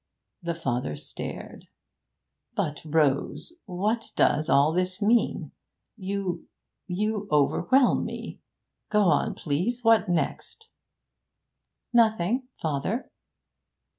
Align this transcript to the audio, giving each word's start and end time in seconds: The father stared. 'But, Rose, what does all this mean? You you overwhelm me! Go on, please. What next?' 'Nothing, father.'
The 0.41 0.55
father 0.55 0.95
stared. 0.95 1.67
'But, 2.55 2.81
Rose, 2.83 3.53
what 3.67 4.13
does 4.15 4.49
all 4.49 4.73
this 4.73 4.99
mean? 4.99 5.51
You 5.95 6.47
you 6.87 7.27
overwhelm 7.31 8.03
me! 8.03 8.39
Go 8.89 9.03
on, 9.03 9.35
please. 9.35 9.83
What 9.83 10.09
next?' 10.09 10.65
'Nothing, 11.93 12.47
father.' 12.59 13.11